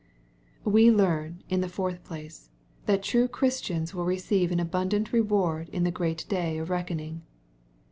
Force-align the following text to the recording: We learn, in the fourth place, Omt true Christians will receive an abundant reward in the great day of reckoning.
We 0.65 0.89
learn, 0.89 1.43
in 1.47 1.61
the 1.61 1.69
fourth 1.69 2.03
place, 2.03 2.49
Omt 2.87 3.03
true 3.03 3.27
Christians 3.27 3.93
will 3.93 4.03
receive 4.05 4.51
an 4.51 4.59
abundant 4.59 5.13
reward 5.13 5.69
in 5.69 5.83
the 5.83 5.91
great 5.91 6.25
day 6.27 6.57
of 6.57 6.71
reckoning. 6.71 7.21